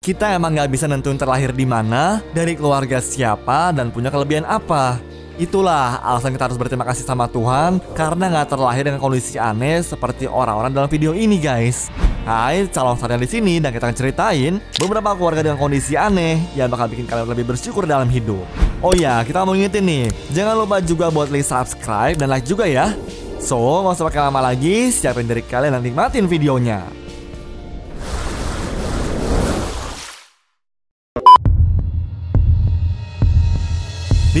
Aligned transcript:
Kita 0.00 0.32
emang 0.32 0.56
nggak 0.56 0.72
bisa 0.72 0.88
nentuin 0.88 1.20
terlahir 1.20 1.52
di 1.52 1.68
mana, 1.68 2.24
dari 2.32 2.56
keluarga 2.56 3.04
siapa, 3.04 3.68
dan 3.68 3.92
punya 3.92 4.08
kelebihan 4.08 4.48
apa. 4.48 4.96
Itulah 5.36 6.00
alasan 6.00 6.32
kita 6.32 6.48
harus 6.48 6.56
berterima 6.56 6.88
kasih 6.88 7.04
sama 7.04 7.28
Tuhan 7.28 7.84
karena 7.92 8.32
nggak 8.32 8.48
terlahir 8.48 8.88
dengan 8.88 8.96
kondisi 8.96 9.36
aneh 9.36 9.84
seperti 9.84 10.24
orang-orang 10.24 10.72
dalam 10.72 10.88
video 10.88 11.12
ini 11.12 11.36
guys. 11.36 11.92
Hai, 12.24 12.64
calon 12.72 12.96
saya 12.96 13.20
di 13.20 13.28
sini 13.28 13.60
dan 13.60 13.76
kita 13.76 13.92
akan 13.92 13.98
ceritain 14.00 14.56
beberapa 14.80 15.12
keluarga 15.12 15.44
dengan 15.44 15.60
kondisi 15.60 16.00
aneh 16.00 16.48
yang 16.56 16.72
bakal 16.72 16.88
bikin 16.88 17.04
kalian 17.04 17.28
lebih 17.28 17.52
bersyukur 17.52 17.84
dalam 17.84 18.08
hidup. 18.08 18.48
Oh 18.80 18.96
ya, 18.96 19.20
kita 19.20 19.44
mau 19.44 19.52
ngingetin 19.52 19.84
nih, 19.84 20.04
jangan 20.32 20.64
lupa 20.64 20.80
juga 20.80 21.12
buat 21.12 21.28
like 21.28 21.44
subscribe 21.44 22.16
dan 22.16 22.32
like 22.32 22.48
juga 22.48 22.64
ya. 22.64 22.96
So, 23.36 23.84
nggak 23.84 24.00
usah 24.00 24.08
pakai 24.08 24.32
lama 24.32 24.48
lagi, 24.48 24.88
siapin 24.96 25.28
diri 25.28 25.44
kalian 25.44 25.76
dan 25.76 25.84
nikmatin 25.84 26.24
videonya. 26.24 26.99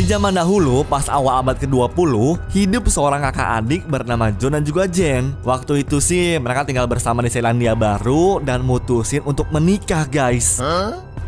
Di 0.00 0.08
zaman 0.08 0.32
dahulu, 0.32 0.80
pas 0.88 1.12
awal 1.12 1.44
abad 1.44 1.60
ke-20, 1.60 2.40
hidup 2.56 2.88
seorang 2.88 3.20
kakak 3.20 3.60
adik 3.60 3.84
bernama 3.84 4.32
John 4.32 4.56
dan 4.56 4.64
juga 4.64 4.88
Jen. 4.88 5.36
Waktu 5.44 5.84
itu 5.84 6.00
sih, 6.00 6.40
mereka 6.40 6.64
tinggal 6.64 6.88
bersama 6.88 7.20
di 7.20 7.28
Selandia 7.28 7.76
Baru 7.76 8.40
dan 8.40 8.64
mutusin 8.64 9.20
untuk 9.28 9.52
menikah, 9.52 10.08
guys. 10.08 10.56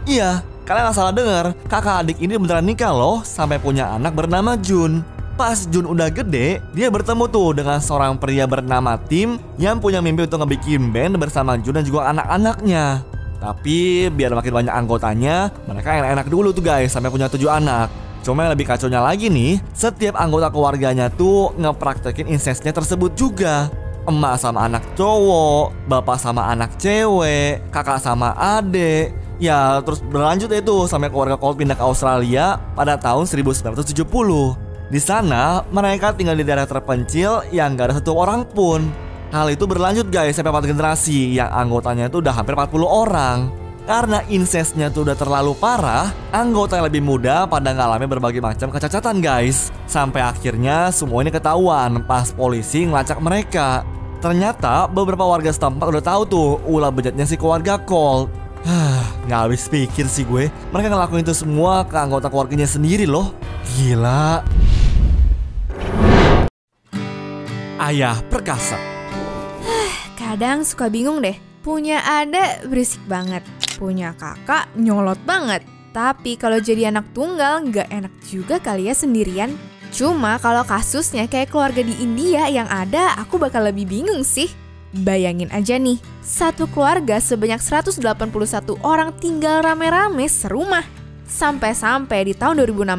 Iya, 0.09 0.41
kalian 0.65 0.89
gak 0.89 0.97
salah 0.97 1.12
dengar, 1.12 1.53
kakak 1.69 2.01
adik 2.01 2.17
ini 2.25 2.41
beneran 2.41 2.65
nikah 2.65 2.97
loh, 2.97 3.21
sampai 3.21 3.61
punya 3.61 3.93
anak 3.93 4.17
bernama 4.17 4.57
Jun. 4.57 5.05
Pas 5.37 5.69
Jun 5.69 5.93
udah 5.93 6.09
gede, 6.09 6.65
dia 6.73 6.89
bertemu 6.89 7.29
tuh 7.29 7.53
dengan 7.53 7.77
seorang 7.77 8.17
pria 8.17 8.48
bernama 8.48 8.97
Tim 8.97 9.37
yang 9.61 9.84
punya 9.84 10.01
mimpi 10.01 10.25
untuk 10.25 10.48
ngebikin 10.48 10.89
band 10.89 11.20
bersama 11.20 11.61
Jun 11.61 11.77
dan 11.77 11.84
juga 11.84 12.09
anak-anaknya. 12.09 13.05
Tapi 13.37 14.09
biar 14.09 14.33
makin 14.33 14.65
banyak 14.65 14.73
anggotanya, 14.73 15.53
mereka 15.69 15.93
enak-enak 15.93 16.27
dulu 16.33 16.57
tuh 16.57 16.65
guys 16.65 16.89
sampai 16.89 17.12
punya 17.12 17.29
tujuh 17.29 17.53
anak. 17.53 18.12
Cuma 18.23 18.47
yang 18.47 18.55
lebih 18.55 18.70
kacaunya 18.70 19.03
lagi 19.03 19.27
nih, 19.27 19.59
setiap 19.75 20.15
anggota 20.15 20.47
keluarganya 20.47 21.11
tuh 21.11 21.51
ngepraktekin 21.59 22.31
insestnya 22.31 22.70
tersebut 22.70 23.19
juga. 23.19 23.67
Emak 24.03 24.39
sama 24.39 24.67
anak 24.67 24.83
cowok, 24.98 25.75
bapak 25.87 26.19
sama 26.19 26.50
anak 26.50 26.75
cewek, 26.78 27.62
kakak 27.75 27.98
sama 27.98 28.34
adik. 28.34 29.15
Ya 29.43 29.83
terus 29.83 30.03
berlanjut 30.06 30.50
itu 30.55 30.87
sampai 30.87 31.11
keluarga 31.11 31.34
Colt 31.34 31.59
pindah 31.59 31.75
ke 31.75 31.83
Australia 31.83 32.62
pada 32.78 32.95
tahun 32.95 33.27
1970. 33.27 33.83
Di 34.91 35.00
sana 35.03 35.67
mereka 35.70 36.15
tinggal 36.15 36.39
di 36.39 36.47
daerah 36.47 36.67
terpencil 36.67 37.47
yang 37.50 37.75
gak 37.75 37.91
ada 37.91 37.95
satu 37.98 38.15
orang 38.15 38.47
pun. 38.47 38.87
Hal 39.33 39.48
itu 39.50 39.65
berlanjut 39.67 40.12
guys 40.12 40.37
sampai 40.37 40.53
4 40.53 40.70
generasi 40.70 41.39
yang 41.39 41.50
anggotanya 41.50 42.06
itu 42.06 42.20
udah 42.20 42.34
hampir 42.37 42.55
40 42.55 42.87
orang. 42.87 43.62
Karena 43.83 44.22
insestnya 44.30 44.94
tuh 44.94 45.02
udah 45.02 45.19
terlalu 45.19 45.58
parah, 45.58 46.14
anggota 46.30 46.78
yang 46.78 46.86
lebih 46.86 47.02
muda 47.02 47.50
pada 47.50 47.75
ngalami 47.75 48.06
berbagai 48.06 48.38
macam 48.38 48.70
kecacatan 48.70 49.19
guys. 49.19 49.75
Sampai 49.91 50.22
akhirnya 50.22 50.94
semua 50.94 51.27
ini 51.27 51.34
ketahuan 51.34 52.06
pas 52.06 52.30
polisi 52.30 52.86
ngelacak 52.86 53.19
mereka. 53.19 53.83
Ternyata 54.22 54.86
beberapa 54.86 55.27
warga 55.27 55.50
setempat 55.50 55.98
udah 55.98 56.05
tahu 56.05 56.22
tuh 56.30 56.50
ulah 56.70 56.94
bejatnya 56.94 57.27
si 57.27 57.34
keluarga. 57.34 57.83
Hah, 58.62 59.03
nggak 59.27 59.41
habis 59.50 59.66
pikir 59.66 60.06
sih 60.06 60.22
gue. 60.22 60.47
Mereka 60.70 60.86
ngelakuin 60.86 61.27
itu 61.27 61.34
semua 61.34 61.83
ke 61.83 61.98
anggota 61.98 62.30
keluarganya 62.30 62.70
sendiri 62.70 63.10
loh. 63.10 63.34
Gila. 63.75 64.47
Ayah 67.83 68.22
perkasa. 68.30 68.78
Kadang 70.14 70.62
suka 70.62 70.86
bingung 70.86 71.19
deh. 71.19 71.52
Punya 71.63 72.03
ada 72.03 72.59
berisik 72.67 72.99
banget, 73.07 73.47
punya 73.79 74.19
kakak 74.19 74.67
nyolot 74.75 75.19
banget. 75.23 75.63
Tapi 75.95 76.35
kalau 76.35 76.59
jadi 76.59 76.91
anak 76.91 77.15
tunggal 77.15 77.63
nggak 77.71 77.87
enak 77.87 78.11
juga 78.27 78.59
kali 78.59 78.91
ya 78.91 78.95
sendirian. 78.99 79.55
Cuma 79.95 80.43
kalau 80.43 80.67
kasusnya 80.67 81.31
kayak 81.31 81.55
keluarga 81.55 81.87
di 81.87 81.95
India 82.03 82.51
yang 82.51 82.67
ada, 82.67 83.15
aku 83.15 83.39
bakal 83.39 83.62
lebih 83.62 83.87
bingung 83.87 84.27
sih. 84.27 84.51
Bayangin 84.91 85.55
aja 85.55 85.78
nih, 85.78 86.03
satu 86.19 86.67
keluarga 86.67 87.22
sebanyak 87.22 87.62
181 87.62 88.03
orang 88.83 89.15
tinggal 89.22 89.62
rame-rame 89.62 90.27
serumah. 90.27 90.83
Sampai-sampai 91.31 92.27
di 92.27 92.34
tahun 92.34 92.59
2016 92.67 92.91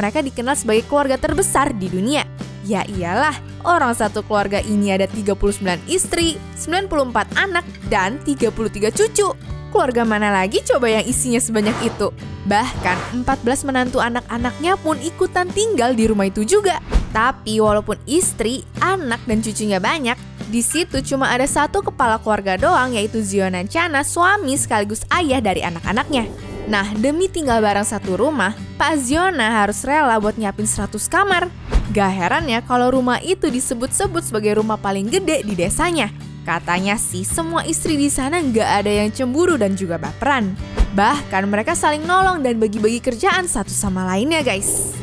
mereka 0.00 0.24
dikenal 0.24 0.56
sebagai 0.56 0.88
keluarga 0.88 1.20
terbesar 1.20 1.76
di 1.76 1.92
dunia. 1.92 2.24
Ya 2.66 2.82
iyalah, 2.82 3.38
orang 3.62 3.94
satu 3.94 4.26
keluarga 4.26 4.58
ini 4.58 4.90
ada 4.90 5.06
39 5.06 5.78
istri, 5.86 6.34
94 6.58 7.30
anak, 7.38 7.62
dan 7.86 8.18
33 8.26 8.90
cucu. 8.90 9.30
Keluarga 9.70 10.02
mana 10.02 10.34
lagi 10.34 10.66
coba 10.66 10.90
yang 10.90 11.06
isinya 11.06 11.38
sebanyak 11.38 11.78
itu? 11.86 12.10
Bahkan 12.50 13.22
14 13.22 13.66
menantu 13.70 14.02
anak-anaknya 14.02 14.74
pun 14.82 14.98
ikutan 14.98 15.46
tinggal 15.54 15.94
di 15.94 16.10
rumah 16.10 16.26
itu 16.26 16.42
juga. 16.42 16.82
Tapi 17.14 17.62
walaupun 17.62 18.02
istri, 18.10 18.66
anak, 18.82 19.22
dan 19.30 19.38
cucunya 19.46 19.78
banyak, 19.78 20.18
di 20.50 20.58
situ 20.58 21.02
cuma 21.06 21.30
ada 21.30 21.46
satu 21.46 21.86
kepala 21.86 22.18
keluarga 22.18 22.58
doang 22.58 22.98
yaitu 22.98 23.22
Ziona 23.22 23.62
Chana, 23.62 24.02
suami 24.02 24.58
sekaligus 24.58 25.06
ayah 25.14 25.38
dari 25.38 25.62
anak-anaknya. 25.62 26.26
Nah, 26.66 26.86
demi 26.98 27.30
tinggal 27.30 27.62
bareng 27.62 27.86
satu 27.86 28.18
rumah, 28.18 28.58
Pak 28.74 28.98
Ziona 28.98 29.62
harus 29.62 29.86
rela 29.86 30.18
buat 30.18 30.34
nyiapin 30.34 30.66
100 30.66 30.98
kamar. 31.06 31.46
Gak 31.94 32.10
heran 32.10 32.50
ya 32.50 32.58
kalau 32.66 32.90
rumah 32.90 33.22
itu 33.22 33.46
disebut-sebut 33.46 34.26
sebagai 34.26 34.58
rumah 34.58 34.74
paling 34.74 35.06
gede 35.06 35.46
di 35.46 35.54
desanya. 35.54 36.10
Katanya 36.42 36.98
sih 36.98 37.22
semua 37.22 37.62
istri 37.66 37.94
di 37.94 38.10
sana 38.10 38.42
gak 38.42 38.82
ada 38.82 38.90
yang 38.90 39.10
cemburu 39.14 39.54
dan 39.54 39.78
juga 39.78 39.94
baperan. 39.98 40.58
Bahkan 40.98 41.46
mereka 41.46 41.78
saling 41.78 42.02
nolong 42.02 42.42
dan 42.42 42.58
bagi-bagi 42.58 42.98
kerjaan 42.98 43.46
satu 43.46 43.70
sama 43.70 44.02
lainnya 44.02 44.42
guys. 44.42 44.98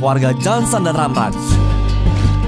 Keluarga 0.00 0.32
Johnson 0.40 0.80
dan 0.80 0.96
Ramraj 0.96 1.36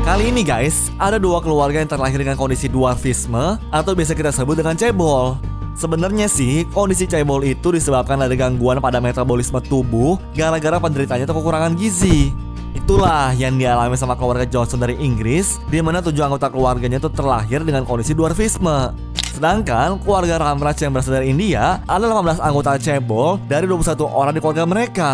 Kali 0.02 0.34
ini 0.34 0.42
guys, 0.42 0.91
ada 0.98 1.14
dua 1.20 1.38
keluarga 1.38 1.78
yang 1.78 1.86
terlahir 1.86 2.19
dengan 2.19 2.34
kondisi 2.34 2.66
dwarfisme 2.66 3.60
atau 3.70 3.92
biasa 3.94 4.19
kita 4.19 4.34
sebut 4.34 4.58
dengan 4.58 4.75
cebol. 4.75 5.51
Sebenarnya 5.72 6.28
sih, 6.28 6.69
kondisi 6.69 7.09
cebol 7.09 7.43
itu 7.49 7.72
disebabkan 7.72 8.21
dari 8.21 8.37
gangguan 8.37 8.78
pada 8.78 9.00
metabolisme 9.00 9.59
tubuh 9.65 10.21
gara-gara 10.37 10.77
penderitanya 10.77 11.25
itu 11.25 11.34
kekurangan 11.34 11.72
gizi. 11.75 12.31
Itulah 12.72 13.37
yang 13.37 13.60
dialami 13.60 13.97
sama 14.00 14.16
keluarga 14.16 14.49
Johnson 14.49 14.81
dari 14.81 14.97
Inggris, 14.97 15.61
di 15.69 15.81
mana 15.84 16.00
tujuh 16.00 16.25
anggota 16.25 16.49
keluarganya 16.49 16.97
itu 17.00 17.09
terlahir 17.12 17.65
dengan 17.65 17.84
kondisi 17.84 18.16
dwarfisme. 18.16 18.97
Sedangkan 19.32 19.97
keluarga 20.05 20.37
Ramraj 20.41 20.77
yang 20.84 20.93
berasal 20.93 21.16
dari 21.16 21.32
India 21.32 21.81
ada 21.88 22.05
18 22.05 22.37
anggota 22.37 22.77
cebol 22.77 23.41
dari 23.49 23.65
21 23.65 24.05
orang 24.05 24.32
di 24.37 24.41
keluarga 24.44 24.65
mereka. 24.69 25.11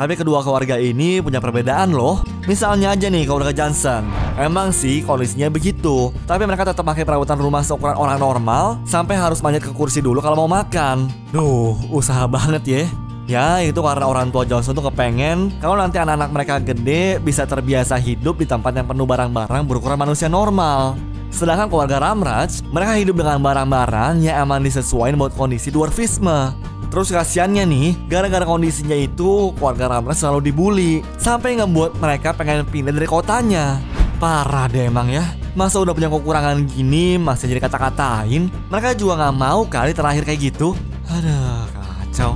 Tapi 0.00 0.16
kedua 0.16 0.40
keluarga 0.40 0.80
ini 0.80 1.20
punya 1.20 1.38
perbedaan 1.44 1.92
loh. 1.92 2.24
Misalnya 2.50 2.98
aja 2.98 3.06
nih 3.06 3.30
keluarga 3.30 3.54
Johnson. 3.54 4.10
Emang 4.34 4.74
sih 4.74 5.06
kondisinya 5.06 5.46
begitu, 5.46 6.10
tapi 6.26 6.50
mereka 6.50 6.66
tetap 6.66 6.82
pakai 6.82 7.06
perawatan 7.06 7.38
rumah 7.38 7.62
seukuran 7.62 7.94
orang 7.94 8.18
normal 8.18 8.82
sampai 8.82 9.14
harus 9.14 9.38
manjat 9.38 9.62
ke 9.62 9.70
kursi 9.70 10.02
dulu 10.02 10.18
kalau 10.18 10.34
mau 10.42 10.50
makan. 10.58 11.06
Duh, 11.30 11.78
usaha 11.94 12.26
banget 12.26 12.62
ya. 12.66 12.82
Ya 13.30 13.46
itu 13.62 13.78
karena 13.78 14.02
orang 14.02 14.34
tua 14.34 14.42
Johnson 14.42 14.74
tuh 14.74 14.82
kepengen 14.90 15.62
kalau 15.62 15.78
nanti 15.78 16.02
anak-anak 16.02 16.30
mereka 16.34 16.58
gede 16.58 17.22
bisa 17.22 17.46
terbiasa 17.46 17.94
hidup 18.02 18.42
di 18.42 18.50
tempat 18.50 18.74
yang 18.74 18.90
penuh 18.90 19.06
barang-barang 19.06 19.62
berukuran 19.70 19.94
manusia 19.94 20.26
normal. 20.26 20.98
Sedangkan 21.30 21.70
keluarga 21.70 22.02
Ramraj, 22.02 22.66
mereka 22.74 22.98
hidup 22.98 23.14
dengan 23.22 23.38
barang-barang 23.38 24.26
yang 24.26 24.42
aman 24.42 24.66
disesuaikan 24.66 25.14
buat 25.14 25.38
kondisi 25.38 25.70
dwarfisme. 25.70 26.50
Terus 26.90 27.14
kasihannya 27.14 27.64
nih, 27.70 27.88
gara-gara 28.10 28.42
kondisinya 28.42 28.98
itu 28.98 29.54
keluarga 29.54 29.86
Ramraj 29.86 30.18
selalu 30.18 30.50
dibully 30.50 30.92
sampai 31.22 31.62
ngebuat 31.62 32.02
mereka 32.02 32.34
pengen 32.34 32.66
pindah 32.66 32.90
dari 32.90 33.06
kotanya. 33.06 33.78
Parah 34.18 34.66
deh 34.66 34.90
emang 34.90 35.06
ya. 35.06 35.22
Masa 35.54 35.78
udah 35.78 35.94
punya 35.94 36.10
kekurangan 36.10 36.66
gini 36.66 37.14
masih 37.14 37.46
jadi 37.54 37.62
kata-katain? 37.62 38.50
Mereka 38.74 38.98
juga 38.98 39.22
nggak 39.22 39.36
mau 39.38 39.62
kali 39.70 39.94
terakhir 39.94 40.26
kayak 40.26 40.50
gitu. 40.50 40.74
Aduh, 41.06 41.62
kacau. 41.78 42.34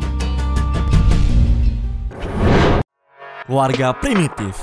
Keluarga 3.51 3.91
primitif. 3.99 4.55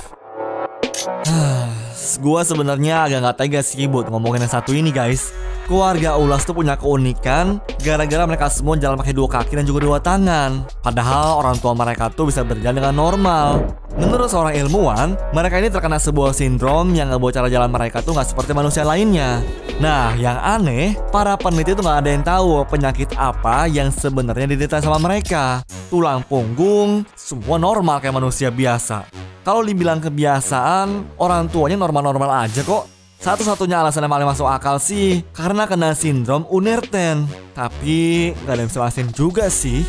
Gua 2.20 2.40
sebenarnya 2.42 3.06
agak 3.06 3.18
nggak 3.22 3.36
tega 3.38 3.60
sih 3.60 3.84
buat 3.86 4.08
ngomongin 4.08 4.44
yang 4.44 4.52
satu 4.52 4.72
ini 4.72 4.90
guys. 4.90 5.32
Keluarga 5.70 6.18
Ulas 6.18 6.42
tuh 6.42 6.58
punya 6.58 6.74
keunikan 6.74 7.62
gara-gara 7.80 8.26
mereka 8.26 8.50
semua 8.50 8.74
jalan 8.76 8.98
pakai 8.98 9.14
dua 9.14 9.28
kaki 9.30 9.56
dan 9.56 9.64
juga 9.64 9.80
dua 9.86 9.98
tangan. 10.02 10.66
Padahal 10.82 11.38
orang 11.38 11.56
tua 11.62 11.72
mereka 11.72 12.10
tuh 12.10 12.28
bisa 12.28 12.42
berjalan 12.42 12.82
dengan 12.82 12.94
normal. 12.98 13.62
Menurut 13.94 14.26
seorang 14.26 14.56
ilmuwan, 14.56 15.14
mereka 15.36 15.60
ini 15.60 15.68
terkena 15.68 16.00
sebuah 16.00 16.32
sindrom 16.32 16.96
yang 16.96 17.12
ngebuat 17.12 17.32
cara 17.36 17.48
jalan 17.52 17.70
mereka 17.70 18.00
tuh 18.00 18.16
nggak 18.16 18.34
seperti 18.34 18.56
manusia 18.56 18.82
lainnya. 18.82 19.44
Nah, 19.78 20.16
yang 20.16 20.40
aneh, 20.40 20.96
para 21.12 21.36
peneliti 21.36 21.76
tuh 21.76 21.84
nggak 21.84 22.00
ada 22.04 22.10
yang 22.10 22.24
tahu 22.24 22.64
penyakit 22.66 23.12
apa 23.20 23.68
yang 23.68 23.92
sebenarnya 23.92 24.48
diderita 24.50 24.80
sama 24.80 24.96
mereka. 24.96 25.60
Tulang 25.92 26.24
punggung, 26.24 27.04
semua 27.14 27.60
normal 27.60 28.00
kayak 28.00 28.16
manusia 28.16 28.48
biasa. 28.48 29.21
Kalau 29.42 29.58
dibilang 29.66 29.98
kebiasaan, 29.98 31.18
orang 31.18 31.50
tuanya 31.50 31.74
normal-normal 31.74 32.46
aja 32.46 32.62
kok. 32.62 32.86
Satu-satunya 33.18 33.82
alasan 33.82 34.06
yang 34.06 34.14
paling 34.14 34.30
masuk 34.30 34.46
akal 34.46 34.78
sih 34.78 35.26
karena 35.34 35.66
kena 35.66 35.98
sindrom 35.98 36.46
Unerten. 36.46 37.26
Tapi 37.50 38.30
nggak 38.38 38.54
ada 38.54 38.62
yang 38.62 38.70
bisa 38.70 39.02
juga 39.10 39.50
sih. 39.50 39.82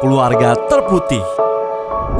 Keluarga 0.00 0.56
terputih. 0.64 1.49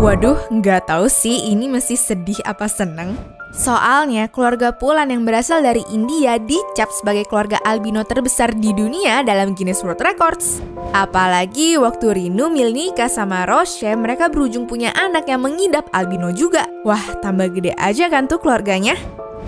Waduh, 0.00 0.48
nggak 0.48 0.88
tahu 0.88 1.12
sih 1.12 1.52
ini 1.52 1.68
masih 1.68 1.92
sedih 1.92 2.40
apa 2.48 2.64
seneng. 2.72 3.12
Soalnya 3.52 4.32
keluarga 4.32 4.72
Pulan 4.72 5.12
yang 5.12 5.28
berasal 5.28 5.60
dari 5.60 5.84
India 5.92 6.40
dicap 6.40 6.88
sebagai 6.88 7.28
keluarga 7.28 7.60
albino 7.68 8.00
terbesar 8.00 8.56
di 8.56 8.72
dunia 8.72 9.20
dalam 9.20 9.52
Guinness 9.52 9.84
World 9.84 10.00
Records. 10.00 10.64
Apalagi 10.96 11.76
waktu 11.76 12.16
Rinu 12.16 12.48
Milnika 12.48 13.12
sama 13.12 13.44
Roche 13.44 13.92
mereka 13.92 14.32
berujung 14.32 14.64
punya 14.64 14.88
anak 14.96 15.28
yang 15.28 15.44
mengidap 15.44 15.84
albino 15.92 16.32
juga. 16.32 16.64
Wah 16.80 17.20
tambah 17.20 17.52
gede 17.52 17.76
aja 17.76 18.08
kan 18.08 18.24
tuh 18.24 18.40
keluarganya. 18.40 18.96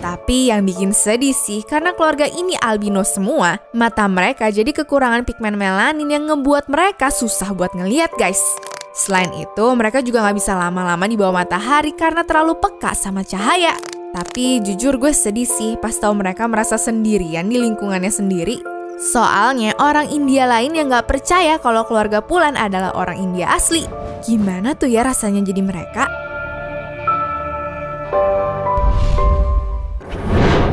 Tapi 0.05 0.52
yang 0.52 0.69
bikin 0.69 0.93
sedih 0.93 1.32
sih 1.32 1.64
karena 1.64 1.96
keluarga 1.96 2.28
ini 2.28 2.60
albino 2.60 3.00
semua, 3.08 3.56
mata 3.72 4.05
mereka 4.05 4.52
jadi 4.52 4.69
kekurangan 4.69 5.25
pigmen 5.25 5.56
melanin 5.56 6.12
yang 6.12 6.28
ngebuat 6.28 6.69
mereka 6.69 7.08
susah 7.08 7.56
buat 7.56 7.72
ngeliat 7.72 8.12
guys. 8.20 8.44
Selain 8.92 9.32
itu, 9.40 9.64
mereka 9.72 10.04
juga 10.04 10.20
nggak 10.20 10.36
bisa 10.36 10.52
lama-lama 10.52 11.08
di 11.08 11.16
bawah 11.16 11.32
matahari 11.32 11.96
karena 11.96 12.28
terlalu 12.28 12.60
peka 12.60 12.92
sama 12.92 13.24
cahaya. 13.24 13.72
Tapi 14.12 14.60
jujur 14.60 15.00
gue 15.00 15.16
sedih 15.16 15.48
sih 15.48 15.80
pas 15.80 15.96
tahu 15.96 16.12
mereka 16.20 16.44
merasa 16.44 16.76
sendirian 16.76 17.48
di 17.48 17.56
lingkungannya 17.56 18.12
sendiri. 18.12 18.60
Soalnya 19.00 19.72
orang 19.80 20.12
India 20.12 20.44
lain 20.44 20.76
yang 20.76 20.92
nggak 20.92 21.08
percaya 21.08 21.56
kalau 21.56 21.88
keluarga 21.88 22.20
Pulan 22.20 22.52
adalah 22.52 22.92
orang 22.92 23.16
India 23.16 23.48
asli. 23.48 23.88
Gimana 24.28 24.76
tuh 24.76 24.92
ya 24.92 25.00
rasanya 25.08 25.40
jadi 25.40 25.64
mereka? 25.64 26.04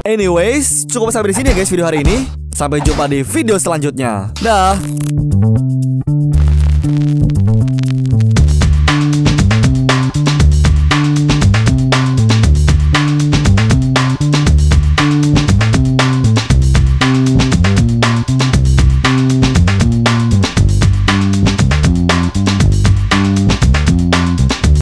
Anyways, 0.03 0.83
cukup 0.91 1.15
sampai 1.15 1.31
di 1.31 1.35
sini 1.39 1.47
ya 1.53 1.55
guys 1.55 1.71
video 1.71 1.87
hari 1.87 2.03
ini. 2.03 2.27
Sampai 2.51 2.83
jumpa 2.83 3.07
di 3.07 3.23
video 3.23 3.55
selanjutnya. 3.55 4.35
Dah. 4.43 4.75